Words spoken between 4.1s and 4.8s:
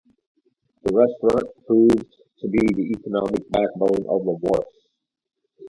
the wharf.